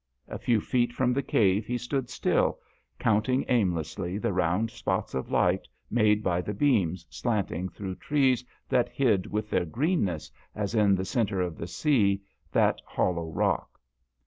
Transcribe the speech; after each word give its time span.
A 0.27 0.39
few 0.39 0.59
feet 0.59 0.91
from 0.93 1.13
the 1.13 1.21
cave 1.21 1.67
he 1.67 1.77
stood 1.77 2.09
still,, 2.09 2.57
counting 2.97 3.45
aimlessly 3.47 4.17
the 4.17 4.33
round 4.33 4.71
spots 4.71 5.13
of 5.13 5.29
light 5.29 5.67
made 5.91 6.23
by 6.23 6.41
the 6.41 6.55
beams 6.55 7.05
slanting 7.07 7.69
through 7.69 7.97
trees 7.97 8.43
that 8.67 8.89
hid 8.89 9.27
with 9.27 9.51
their 9.51 9.63
greenness, 9.65 10.31
as 10.55 10.73
in 10.73 10.95
the 10.95 11.05
centre 11.05 11.41
of 11.41 11.55
the 11.55 11.67
sea, 11.67 12.23
that 12.51 12.81
hollow 12.83 13.29
rock. 13.31 13.79